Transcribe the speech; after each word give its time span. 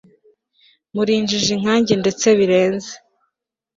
Muri 0.95 1.11
injiji 1.19 1.53
nkanjye 1.61 1.93
ndetse 2.01 2.27
birenze 2.39 2.91